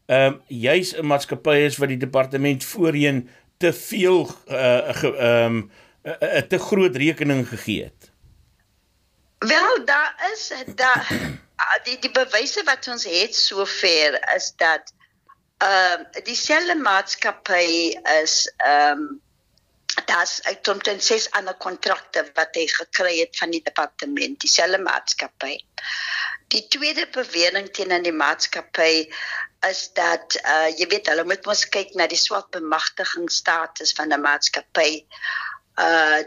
ehm 0.06 0.34
um, 0.34 0.42
juis 0.48 0.96
'n 0.98 1.06
maatskappy 1.06 1.62
is 1.70 1.78
wat 1.78 1.94
die 1.94 2.02
departement 2.02 2.64
voorheen 2.64 3.30
te 3.58 3.74
veel 3.74 4.26
uh 4.50 5.04
ehm 5.04 5.46
um, 5.46 5.72
'n 6.04 6.48
te 6.48 6.58
groot 6.58 6.96
rekening 6.96 7.48
gegee 7.48 7.84
het? 7.84 8.11
Wel, 9.48 9.86
daar 9.86 10.30
is 10.34 10.52
daar 10.76 11.08
die 11.84 11.98
die 12.00 12.12
bewyse 12.12 12.62
wat 12.64 12.88
ons 12.88 13.06
het 13.10 13.36
sover 13.36 14.18
is 14.36 14.52
dat 14.56 14.94
ehm 15.58 16.02
uh, 16.02 16.24
dieselfde 16.28 16.76
maatskappy 16.76 17.98
is 18.22 18.36
ehm 18.58 19.02
um, 19.02 19.22
ek 19.96 20.14
het 20.46 20.68
omtrent 20.74 21.04
ses 21.04 21.26
ander 21.32 21.58
kontrakte 21.66 22.24
wat 22.38 22.56
hy 22.56 22.68
gekry 22.70 23.16
het 23.20 23.38
van 23.42 23.54
die 23.58 23.64
departement 23.66 24.40
dieselfde 24.46 24.78
maatskappy. 24.78 25.58
Die 26.54 26.68
tweede 26.68 27.08
bewering 27.18 27.74
teen 27.74 27.98
die 28.06 28.18
maatskappy 28.24 28.94
is 29.70 29.82
dat 29.98 30.38
uh 30.46 30.70
jy 30.70 30.86
weet 30.94 31.10
hulle 31.10 31.26
moet 31.26 31.50
mos 31.50 31.66
kyk 31.78 31.98
na 31.98 32.08
die 32.14 32.24
swak 32.28 32.54
bemagtigingsstatus 32.54 33.98
van 33.98 34.14
'n 34.14 34.22
maatskappy 34.22 34.92
uh 35.02 35.51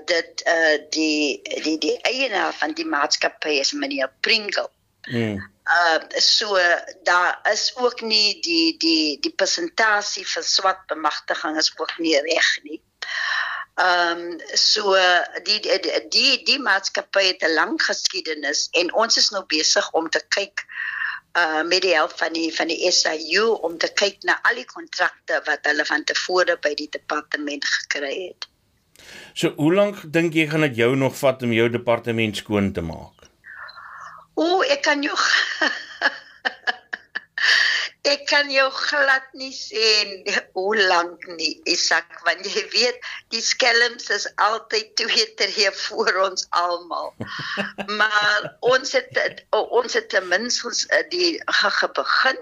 dat 0.05 0.43
uh 0.47 0.79
die 0.91 1.43
die 1.63 1.79
die 1.79 1.99
eienaar 2.01 2.55
van 2.55 2.73
die 2.73 2.87
maatskappy 2.87 3.59
is 3.61 3.73
meneer 3.73 4.13
Pringle. 4.21 4.71
Mm. 5.05 5.51
Uh 5.65 6.01
so 6.09 6.59
daar 7.03 7.39
is 7.53 7.73
ook 7.77 8.01
nie 8.01 8.41
die 8.41 8.77
die 8.79 9.21
die 9.21 9.33
persentasie 9.33 10.29
van 10.29 10.43
swart 10.43 10.87
bemagtiging 10.87 11.57
is 11.57 11.73
ook 11.77 11.99
nie 11.99 12.21
reg 12.21 12.59
nie. 12.63 12.81
Ehm 13.75 14.19
um, 14.19 14.41
so 14.55 14.95
die 15.43 15.61
die 15.61 16.09
die, 16.09 16.43
die 16.45 16.59
maatskappy 16.59 17.27
het 17.27 17.43
'n 17.43 17.55
lang 17.55 17.83
geskiedenis 17.83 18.69
en 18.71 18.93
ons 18.95 19.17
is 19.17 19.31
nou 19.31 19.45
besig 19.47 19.91
om 19.91 20.11
te 20.11 20.23
kyk 20.29 20.67
uh 21.39 21.63
met 21.63 21.83
die 21.83 21.95
help 21.95 22.13
van 22.19 22.33
die 22.33 22.55
van 22.55 22.67
die 22.67 22.91
SIU 22.93 23.47
om 23.69 23.79
te 23.79 23.93
kyk 23.93 24.23
na 24.23 24.39
al 24.43 24.55
die 24.55 24.71
kontrakte 24.77 25.41
wat 25.45 25.67
hulle 25.67 25.85
van 25.85 26.05
tevore 26.05 26.57
by 26.57 26.75
die 26.75 26.89
departement 26.89 27.65
gekry 27.65 28.15
het. 28.27 28.47
So 29.35 29.51
hoe 29.59 29.73
lank 29.75 30.05
dink 30.15 30.37
jy 30.39 30.47
gaan 30.47 30.63
dit 30.63 30.77
jou 30.79 30.93
nog 30.95 31.17
vat 31.19 31.41
om 31.43 31.53
jou 31.55 31.67
departement 31.67 32.37
skoon 32.39 32.69
te 32.75 32.83
maak? 32.87 33.27
O, 34.39 34.63
ek 34.63 34.85
kan 34.87 35.03
jou 35.03 35.17
Ek 38.05 38.27
kan 38.29 38.51
jou 38.53 38.67
glad 38.77 39.25
nie 39.41 39.51
sê 39.57 39.89
hoe 40.55 40.77
lank 40.77 41.25
nie, 41.39 41.55
Isak, 41.73 42.19
want 42.27 42.45
jy 42.47 42.63
weet 42.75 43.09
die 43.33 43.41
skelms 43.43 44.11
is 44.13 44.27
altyd 44.45 44.93
twee 45.01 45.25
tree 45.41 45.73
voor 45.81 46.21
ons 46.27 46.47
almal. 46.61 47.11
maar 47.99 48.51
ons 48.61 48.93
het 48.95 49.43
ons 49.51 49.99
het 49.99 50.11
ten 50.13 50.29
minste 50.29 50.71
eh, 50.93 51.03
die 51.11 51.41
begin. 51.99 52.39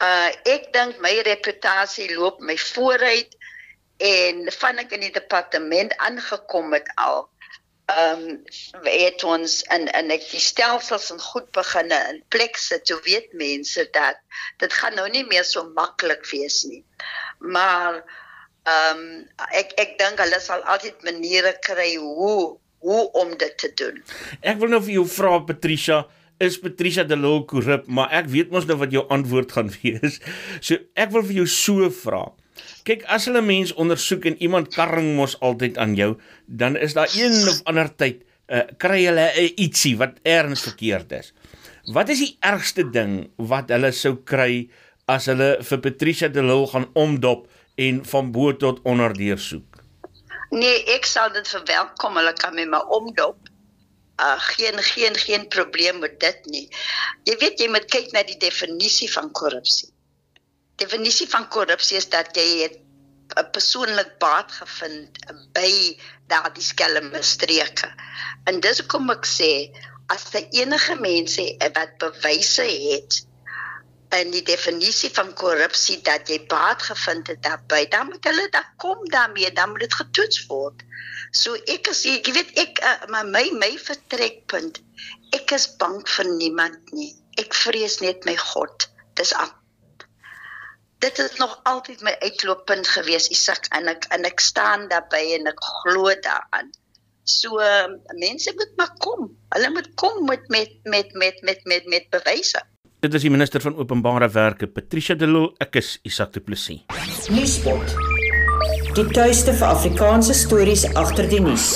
Uh 0.00 0.30
ek 0.48 0.70
dink 0.72 1.02
my 1.04 1.12
reputasie 1.28 2.08
loop 2.14 2.40
my 2.40 2.56
vooruit 2.70 3.36
en 4.00 4.46
van 4.56 4.80
ek 4.80 4.94
in 4.96 5.04
die 5.04 5.12
departement 5.12 5.92
aangekom 6.00 6.72
het 6.72 6.88
al 6.96 7.26
ehm 7.90 8.22
um, 8.22 8.40
het 8.86 9.24
ons 9.26 9.60
in 9.74 9.88
in 9.98 10.12
ek 10.14 10.24
die 10.30 10.42
stelsels 10.42 11.10
en 11.14 11.20
goed 11.20 11.48
beginne 11.56 11.98
in 12.12 12.20
plek 12.34 12.58
sit 12.60 12.86
so 12.88 13.00
weet 13.06 13.32
mense 13.34 13.84
dat 13.96 14.20
dit 14.62 14.72
gaan 14.72 14.96
nou 14.98 15.08
nie 15.10 15.24
meer 15.26 15.44
so 15.44 15.66
maklik 15.76 16.24
wees 16.30 16.62
nie. 16.68 16.84
Maar 17.38 18.00
ehm 18.68 19.02
um, 19.02 19.04
ek 19.62 19.74
ek 19.84 19.98
dink 19.98 20.22
hulle 20.22 20.40
sal 20.40 20.62
altyd 20.62 21.02
maniere 21.08 21.56
kry 21.66 21.94
hoe 21.96 22.56
hoe 22.80 23.02
om 23.22 23.36
dit 23.36 23.56
te 23.58 23.72
doen. 23.76 24.00
Ek 24.40 24.60
wil 24.60 24.72
nou 24.72 24.80
vir 24.84 25.00
jou 25.00 25.06
vra 25.18 25.38
Patricia 25.44 26.04
is 26.40 26.56
Patricia 26.60 27.04
de 27.04 27.16
Lille 27.16 27.44
korrup? 27.44 27.84
Maar 27.86 28.12
ek 28.22 28.30
weet 28.32 28.52
mos 28.54 28.68
nou 28.68 28.78
wat 28.80 28.94
jou 28.94 29.02
antwoord 29.12 29.52
gaan 29.52 29.72
wees. 29.82 30.20
So 30.60 30.78
ek 30.94 31.12
wil 31.16 31.26
vir 31.26 31.42
jou 31.42 31.48
so 31.50 31.90
vra 32.04 32.28
Kyk, 32.88 33.04
as 33.12 33.26
hulle 33.28 33.42
mens 33.44 33.74
ondersoek 33.76 34.24
en 34.30 34.36
iemand 34.40 34.72
karring 34.74 35.14
mos 35.18 35.36
altyd 35.44 35.78
aan 35.78 35.94
jou, 35.98 36.14
dan 36.46 36.76
is 36.76 36.96
daar 36.96 37.10
een 37.12 37.36
of 37.48 37.60
ander 37.68 37.90
tyd 37.92 38.22
uh, 38.50 38.64
kry 38.82 39.02
hulle 39.04 39.26
uh, 39.30 39.48
ietsie 39.60 39.96
wat 40.00 40.18
erns 40.26 40.64
verkeerd 40.66 41.12
is. 41.18 41.32
Wat 41.94 42.10
is 42.12 42.22
die 42.24 42.36
ergste 42.44 42.84
ding 42.92 43.30
wat 43.50 43.70
hulle 43.72 43.92
sou 43.96 44.16
kry 44.26 44.68
as 45.10 45.26
hulle 45.30 45.56
vir 45.66 45.82
Patricia 45.84 46.30
de 46.32 46.42
Lille 46.44 46.68
gaan 46.72 46.88
omdop 46.98 47.46
en 47.80 48.02
van 48.12 48.32
bo 48.34 48.52
tot 48.56 48.82
onder 48.88 49.14
deursoek? 49.16 49.80
Nee, 50.50 50.82
ek 50.96 51.06
sal 51.06 51.30
dit 51.34 51.46
verwelkom. 51.46 52.18
Hulle 52.18 52.34
kan 52.38 52.54
met 52.54 52.68
my 52.70 52.82
omdop. 52.96 53.38
Uh 54.20 54.36
geen 54.50 54.82
geen 54.84 55.16
geen 55.16 55.46
probleem 55.48 56.00
met 56.02 56.18
dit 56.20 56.50
nie. 56.52 56.66
Jy 57.24 57.36
weet 57.40 57.62
jy 57.62 57.70
moet 57.72 57.86
kyk 57.88 58.10
na 58.12 58.24
die 58.26 58.38
definisie 58.40 59.08
van 59.12 59.30
korrupsie. 59.32 59.88
Definisie 60.80 61.28
van 61.28 61.48
korrupsie 61.52 61.98
is 62.00 62.08
dat 62.08 62.36
jy 62.36 62.68
'n 63.38 63.50
persoonlik 63.54 64.18
baat 64.18 64.52
gevind 64.52 65.18
by 65.54 65.72
daardie 66.32 66.64
skelme 66.64 67.22
streke. 67.22 67.88
En 68.48 68.60
dis 68.60 68.80
hoekom 68.80 69.10
ek 69.14 69.26
sê 69.26 69.52
as 70.14 70.24
jy 70.34 70.42
enige 70.62 70.96
mense 70.98 71.44
wat 71.76 71.98
bewyse 72.02 72.66
het 72.66 73.20
en 74.10 74.32
die 74.34 74.42
definisie 74.42 75.10
van 75.14 75.30
korrupsie 75.38 76.00
dat 76.06 76.30
jy 76.32 76.40
baat 76.50 76.82
gevind 76.82 77.28
het 77.30 77.42
daarbey, 77.46 77.84
dan 77.92 78.08
moet 78.10 78.24
hulle 78.26 78.48
dan 78.50 78.66
kom 78.82 79.04
daarmee, 79.14 79.52
dan 79.54 79.70
moet 79.70 79.84
dit 79.86 79.94
getoets 79.94 80.46
word. 80.50 80.82
So 81.30 81.54
ek 81.54 81.92
is 81.92 82.02
jy 82.08 82.18
weet 82.34 82.50
ek 82.58 82.82
uh, 82.82 82.96
my 83.14 83.22
my 83.28 83.44
my 83.60 83.70
vertrekpunt. 83.78 84.82
Ek 85.36 85.54
is 85.54 85.68
bang 85.78 86.00
vir 86.16 86.32
niemand 86.32 86.90
nie. 86.96 87.12
Ek 87.38 87.54
vrees 87.54 88.00
net 88.02 88.26
my 88.26 88.34
God. 88.50 88.90
Dis 89.14 89.36
al. 89.38 89.59
Dit 91.00 91.18
is 91.18 91.36
nog 91.36 91.60
altyd 91.62 92.02
my 92.04 92.12
uitlooppunt 92.20 92.88
gewees, 92.92 93.30
Isak, 93.32 93.64
en 93.72 93.88
ek 93.88 94.04
en 94.12 94.26
ek 94.28 94.42
staan 94.44 94.82
daarbey 94.90 95.30
en 95.38 95.48
ek 95.48 95.60
glo 95.64 96.12
daaraan. 96.26 96.66
So 97.24 97.56
uh, 97.56 97.86
mense 98.20 98.52
moet 98.58 98.72
maar 98.76 98.90
kom. 99.00 99.30
Hulle 99.54 99.70
moet 99.72 99.86
kom 100.02 100.26
met 100.28 100.44
met 100.52 100.74
met 100.84 101.14
met 101.16 101.38
met 101.40 101.62
met 101.64 101.86
met 101.88 102.08
bewyse. 102.12 102.60
Dit 103.00 103.16
is 103.16 103.24
die 103.24 103.32
minister 103.32 103.64
van 103.64 103.78
Openbare 103.80 104.28
Werke, 104.28 104.68
Patricia 104.68 105.16
de 105.16 105.24
Lille. 105.26 105.54
Ek 105.64 105.78
is 105.80 105.94
Isak 106.04 106.34
Du 106.34 106.42
Plessis. 106.44 106.84
Nuuspot. 107.32 107.94
Die 108.92 109.06
tuiste 109.16 109.54
vir 109.56 109.70
Afrikaanse 109.70 110.36
stories 110.36 110.84
agter 110.92 111.30
die 111.32 111.40
nuus. 111.40 111.70